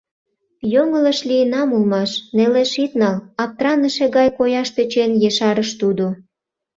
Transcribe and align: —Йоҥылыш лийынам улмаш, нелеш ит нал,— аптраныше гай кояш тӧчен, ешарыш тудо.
—Йоҥылыш 0.73 1.19
лийынам 1.29 1.69
улмаш, 1.75 2.11
нелеш 2.37 2.71
ит 2.83 2.91
нал,— 3.01 3.17
аптраныше 3.43 4.05
гай 4.15 4.29
кояш 4.37 4.69
тӧчен, 4.75 5.11
ешарыш 5.29 5.71
тудо. 5.81 6.05